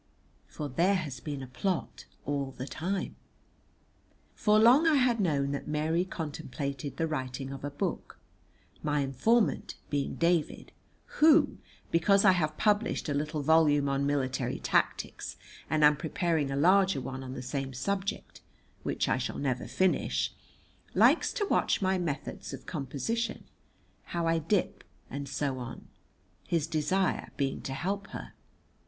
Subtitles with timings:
[0.47, 3.17] For there has been a plot all the time.
[4.33, 8.17] For long I had known that Mary contemplated the writing of a book,
[8.81, 10.71] my informant being David,
[11.19, 11.59] who,
[11.91, 15.37] because I have published a little volume on Military tactics,
[15.69, 18.41] and am preparing a larger one on the same subject
[18.81, 20.33] (which I shall never finish),
[20.95, 23.43] likes to watch my methods of composition,
[24.05, 25.89] how I dip, and so on,
[26.47, 28.33] his desire being to help her.